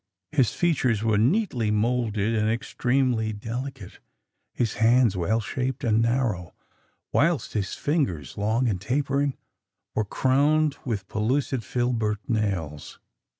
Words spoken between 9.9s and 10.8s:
were crowned